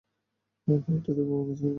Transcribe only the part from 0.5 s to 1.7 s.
আমরা এটাতে ফোকাস করব।